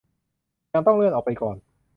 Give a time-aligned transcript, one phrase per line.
[0.73, 1.55] ยังต้องเลื่อนออกไปก่อน